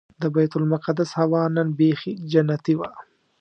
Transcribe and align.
د 0.21 0.23
بیت 0.35 0.53
المقدس 0.57 1.09
هوا 1.19 1.41
نن 1.55 1.67
بيخي 1.79 2.11
جنتي 2.31 2.73
وه. 2.79 2.89